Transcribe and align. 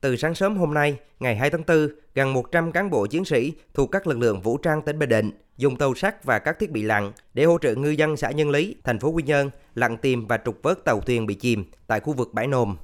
Từ 0.00 0.16
sáng 0.16 0.34
sớm 0.34 0.56
hôm 0.56 0.74
nay, 0.74 0.98
ngày 1.20 1.36
2 1.36 1.50
tháng 1.50 1.62
4, 1.66 1.88
gần 2.14 2.32
100 2.32 2.72
cán 2.72 2.90
bộ 2.90 3.06
chiến 3.06 3.24
sĩ 3.24 3.52
thuộc 3.74 3.90
các 3.92 4.06
lực 4.06 4.18
lượng 4.18 4.40
vũ 4.40 4.56
trang 4.56 4.82
tỉnh 4.82 4.98
Bình 4.98 5.08
Định 5.08 5.30
dùng 5.56 5.76
tàu 5.76 5.94
sắt 5.94 6.24
và 6.24 6.38
các 6.38 6.58
thiết 6.58 6.70
bị 6.70 6.82
lặn 6.82 7.12
để 7.34 7.44
hỗ 7.44 7.58
trợ 7.58 7.74
ngư 7.74 7.90
dân 7.90 8.16
xã 8.16 8.30
Nhân 8.30 8.50
Lý, 8.50 8.76
thành 8.84 8.98
phố 8.98 9.08
Quy 9.08 9.22
Nhơn 9.22 9.50
lặn 9.74 9.96
tìm 9.96 10.26
và 10.26 10.38
trục 10.44 10.62
vớt 10.62 10.84
tàu 10.84 11.00
thuyền 11.00 11.26
bị 11.26 11.34
chìm 11.34 11.64
tại 11.86 12.00
khu 12.00 12.12
vực 12.12 12.34
bãi 12.34 12.46
nồm. 12.46 12.76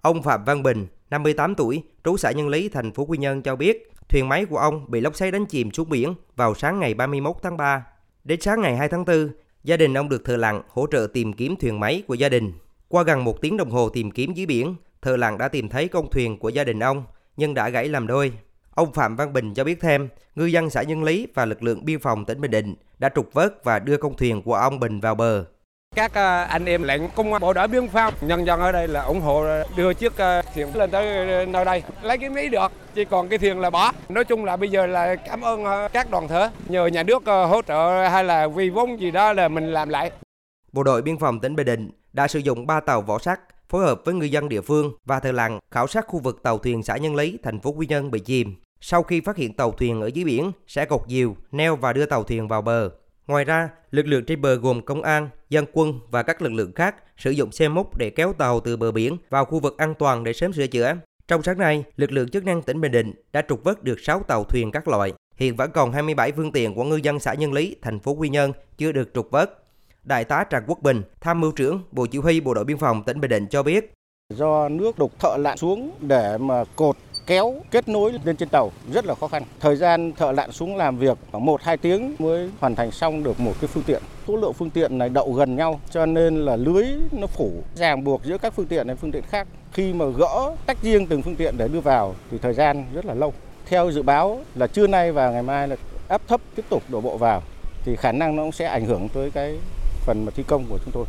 Ông 0.00 0.22
Phạm 0.22 0.44
Văn 0.44 0.62
Bình, 0.62 0.86
58 1.10 1.54
tuổi, 1.54 1.82
trú 2.04 2.16
xã 2.16 2.30
Nhân 2.30 2.48
Lý, 2.48 2.68
thành 2.68 2.92
phố 2.92 3.04
Quy 3.04 3.18
Nhơn 3.18 3.42
cho 3.42 3.56
biết, 3.56 3.92
thuyền 4.08 4.28
máy 4.28 4.44
của 4.44 4.58
ông 4.58 4.90
bị 4.90 5.00
lốc 5.00 5.16
xoáy 5.16 5.30
đánh 5.30 5.46
chìm 5.46 5.70
xuống 5.70 5.88
biển 5.88 6.14
vào 6.36 6.54
sáng 6.54 6.80
ngày 6.80 6.94
31 6.94 7.36
tháng 7.42 7.56
3. 7.56 7.86
Đến 8.24 8.40
sáng 8.40 8.60
ngày 8.60 8.76
2 8.76 8.88
tháng 8.88 9.04
4, 9.04 9.28
gia 9.64 9.76
đình 9.76 9.98
ông 9.98 10.08
được 10.08 10.24
thợ 10.24 10.36
lặn 10.36 10.62
hỗ 10.68 10.86
trợ 10.92 11.06
tìm 11.12 11.32
kiếm 11.32 11.56
thuyền 11.60 11.80
máy 11.80 12.02
của 12.06 12.14
gia 12.14 12.28
đình. 12.28 12.52
Qua 12.88 13.02
gần 13.02 13.24
một 13.24 13.40
tiếng 13.40 13.56
đồng 13.56 13.70
hồ 13.70 13.88
tìm 13.88 14.10
kiếm 14.10 14.34
dưới 14.34 14.46
biển, 14.46 14.74
thợ 15.02 15.16
lặn 15.16 15.38
đã 15.38 15.48
tìm 15.48 15.68
thấy 15.68 15.88
con 15.88 16.10
thuyền 16.10 16.38
của 16.38 16.48
gia 16.48 16.64
đình 16.64 16.80
ông, 16.80 17.04
nhưng 17.36 17.54
đã 17.54 17.68
gãy 17.68 17.88
làm 17.88 18.06
đôi. 18.06 18.32
Ông 18.74 18.92
Phạm 18.92 19.16
Văn 19.16 19.32
Bình 19.32 19.54
cho 19.54 19.64
biết 19.64 19.80
thêm, 19.80 20.08
ngư 20.34 20.44
dân 20.44 20.70
xã 20.70 20.82
Nhân 20.82 21.04
Lý 21.04 21.26
và 21.34 21.44
lực 21.44 21.62
lượng 21.62 21.84
biên 21.84 21.98
phòng 21.98 22.24
tỉnh 22.24 22.40
Bình 22.40 22.50
Định 22.50 22.74
đã 22.98 23.08
trục 23.14 23.32
vớt 23.32 23.64
và 23.64 23.78
đưa 23.78 23.96
con 23.96 24.16
thuyền 24.16 24.42
của 24.42 24.54
ông 24.54 24.80
Bình 24.80 25.00
vào 25.00 25.14
bờ. 25.14 25.44
Các 25.96 26.14
à, 26.14 26.44
anh 26.44 26.64
em 26.64 26.82
lãnh 26.82 27.08
công 27.16 27.40
bộ 27.40 27.52
đội 27.52 27.68
biên 27.68 27.88
phòng, 27.88 28.14
nhân 28.20 28.46
dân 28.46 28.60
ở 28.60 28.72
đây 28.72 28.88
là 28.88 29.02
ủng 29.02 29.20
hộ 29.20 29.44
đưa 29.76 29.94
chiếc 29.94 30.16
à, 30.16 30.42
thuyền 30.54 30.76
lên 30.76 30.90
tới 30.90 31.46
nơi 31.46 31.64
đây, 31.64 31.82
lấy 32.02 32.18
cái 32.18 32.30
máy 32.30 32.48
được, 32.48 32.72
chỉ 32.94 33.04
còn 33.04 33.28
cái 33.28 33.38
thuyền 33.38 33.60
là 33.60 33.70
bỏ. 33.70 33.92
Nói 34.08 34.24
chung 34.24 34.44
là 34.44 34.56
bây 34.56 34.70
giờ 34.70 34.86
là 34.86 35.16
cảm 35.16 35.40
ơn 35.40 35.64
à, 35.64 35.88
các 35.88 36.10
đoàn 36.10 36.28
thể, 36.28 36.48
nhờ 36.68 36.86
nhà 36.86 37.02
nước 37.02 37.22
hỗ 37.26 37.62
trợ 37.62 38.08
hay 38.08 38.24
là 38.24 38.48
vì 38.48 38.70
vốn 38.70 39.00
gì 39.00 39.10
đó 39.10 39.32
là 39.32 39.48
mình 39.48 39.72
làm 39.72 39.88
lại. 39.88 40.10
Bộ 40.72 40.82
đội 40.82 41.02
biên 41.02 41.18
phòng 41.18 41.40
tỉnh 41.40 41.56
Bình 41.56 41.66
Định 41.66 41.90
đã 42.12 42.28
sử 42.28 42.38
dụng 42.38 42.66
3 42.66 42.80
tàu 42.80 43.02
vỏ 43.02 43.18
sắt 43.18 43.40
phối 43.72 43.84
hợp 43.84 44.02
với 44.04 44.14
người 44.14 44.30
dân 44.30 44.48
địa 44.48 44.60
phương 44.60 44.92
và 45.04 45.20
thợ 45.20 45.32
lặn 45.32 45.58
khảo 45.70 45.86
sát 45.86 46.06
khu 46.06 46.18
vực 46.18 46.42
tàu 46.42 46.58
thuyền 46.58 46.82
xã 46.82 46.96
Nhân 46.96 47.14
Lý, 47.14 47.38
thành 47.42 47.60
phố 47.60 47.70
Quy 47.70 47.86
Nhơn 47.86 48.10
bị 48.10 48.20
chìm. 48.20 48.54
Sau 48.80 49.02
khi 49.02 49.20
phát 49.20 49.36
hiện 49.36 49.56
tàu 49.56 49.72
thuyền 49.72 50.00
ở 50.00 50.06
dưới 50.06 50.24
biển, 50.24 50.52
sẽ 50.66 50.84
cột 50.84 51.00
diều, 51.08 51.36
neo 51.52 51.76
và 51.76 51.92
đưa 51.92 52.06
tàu 52.06 52.24
thuyền 52.24 52.48
vào 52.48 52.62
bờ. 52.62 52.90
Ngoài 53.26 53.44
ra, 53.44 53.68
lực 53.90 54.06
lượng 54.06 54.24
trên 54.24 54.40
bờ 54.40 54.54
gồm 54.54 54.82
công 54.82 55.02
an, 55.02 55.28
dân 55.50 55.64
quân 55.72 56.00
và 56.10 56.22
các 56.22 56.42
lực 56.42 56.52
lượng 56.52 56.72
khác 56.72 56.96
sử 57.16 57.30
dụng 57.30 57.52
xe 57.52 57.68
múc 57.68 57.96
để 57.98 58.10
kéo 58.10 58.32
tàu 58.32 58.60
từ 58.60 58.76
bờ 58.76 58.92
biển 58.92 59.16
vào 59.30 59.44
khu 59.44 59.60
vực 59.60 59.78
an 59.78 59.94
toàn 59.98 60.24
để 60.24 60.32
sớm 60.32 60.52
sửa 60.52 60.66
chữa. 60.66 60.94
Trong 61.28 61.42
sáng 61.42 61.58
nay, 61.58 61.84
lực 61.96 62.12
lượng 62.12 62.28
chức 62.28 62.44
năng 62.44 62.62
tỉnh 62.62 62.80
Bình 62.80 62.92
Định 62.92 63.12
đã 63.32 63.42
trục 63.48 63.64
vớt 63.64 63.84
được 63.84 64.00
6 64.00 64.22
tàu 64.22 64.44
thuyền 64.44 64.70
các 64.70 64.88
loại. 64.88 65.12
Hiện 65.36 65.56
vẫn 65.56 65.70
còn 65.70 65.92
27 65.92 66.32
phương 66.32 66.52
tiện 66.52 66.74
của 66.74 66.84
ngư 66.84 66.96
dân 66.96 67.18
xã 67.18 67.34
Nhân 67.34 67.52
Lý, 67.52 67.76
thành 67.82 68.00
phố 68.00 68.12
Quy 68.12 68.28
Nhơn 68.28 68.52
chưa 68.78 68.92
được 68.92 69.10
trục 69.14 69.30
vớt. 69.30 69.61
Đại 70.04 70.24
tá 70.24 70.44
Trần 70.50 70.64
Quốc 70.66 70.82
Bình, 70.82 71.02
tham 71.20 71.40
mưu 71.40 71.52
trưởng 71.52 71.82
Bộ 71.92 72.06
Chỉ 72.06 72.18
huy 72.18 72.40
Bộ 72.40 72.54
đội 72.54 72.64
Biên 72.64 72.78
phòng 72.78 73.02
tỉnh 73.02 73.20
Bình 73.20 73.30
Định 73.30 73.46
cho 73.46 73.62
biết. 73.62 73.94
Do 74.34 74.68
nước 74.68 74.98
đục 74.98 75.12
thợ 75.18 75.36
lặn 75.36 75.56
xuống 75.56 75.90
để 76.00 76.38
mà 76.38 76.64
cột 76.76 76.96
kéo 77.26 77.54
kết 77.70 77.88
nối 77.88 78.12
lên 78.24 78.36
trên 78.36 78.48
tàu 78.48 78.70
rất 78.92 79.06
là 79.06 79.14
khó 79.14 79.28
khăn. 79.28 79.42
Thời 79.60 79.76
gian 79.76 80.12
thợ 80.12 80.32
lặn 80.32 80.52
xuống 80.52 80.76
làm 80.76 80.98
việc 80.98 81.18
khoảng 81.30 81.46
1-2 81.46 81.76
tiếng 81.76 82.14
mới 82.18 82.50
hoàn 82.60 82.74
thành 82.74 82.90
xong 82.90 83.24
được 83.24 83.40
một 83.40 83.52
cái 83.60 83.68
phương 83.68 83.82
tiện. 83.86 84.02
Số 84.28 84.36
lượng 84.36 84.52
phương 84.52 84.70
tiện 84.70 84.98
này 84.98 85.08
đậu 85.08 85.32
gần 85.32 85.56
nhau 85.56 85.80
cho 85.90 86.06
nên 86.06 86.36
là 86.36 86.56
lưới 86.56 86.86
nó 87.12 87.26
phủ 87.26 87.52
ràng 87.74 88.04
buộc 88.04 88.24
giữa 88.24 88.38
các 88.38 88.54
phương 88.54 88.66
tiện 88.66 88.86
này 88.86 88.96
phương 88.96 89.12
tiện 89.12 89.22
khác. 89.22 89.48
Khi 89.72 89.92
mà 89.92 90.04
gỡ 90.16 90.56
tách 90.66 90.82
riêng 90.82 91.06
từng 91.06 91.22
phương 91.22 91.36
tiện 91.36 91.54
để 91.58 91.68
đưa 91.68 91.80
vào 91.80 92.14
thì 92.30 92.38
thời 92.38 92.54
gian 92.54 92.84
rất 92.94 93.04
là 93.04 93.14
lâu. 93.14 93.32
Theo 93.66 93.90
dự 93.90 94.02
báo 94.02 94.40
là 94.54 94.66
trưa 94.66 94.86
nay 94.86 95.12
và 95.12 95.30
ngày 95.30 95.42
mai 95.42 95.68
là 95.68 95.76
áp 96.08 96.22
thấp 96.28 96.40
tiếp 96.54 96.64
tục 96.68 96.82
đổ 96.88 97.00
bộ 97.00 97.16
vào 97.16 97.42
thì 97.84 97.96
khả 97.96 98.12
năng 98.12 98.36
nó 98.36 98.42
cũng 98.42 98.52
sẽ 98.52 98.64
ảnh 98.64 98.84
hưởng 98.84 99.08
tới 99.08 99.30
cái 99.30 99.58
phần 100.04 100.24
mà 100.24 100.30
thi 100.36 100.42
công 100.42 100.66
của 100.68 100.78
chúng 100.84 100.92
tôi. 100.92 101.04